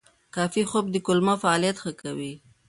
[0.35, 2.33] کافي خوب د کولمو فعالیت ښه کوي.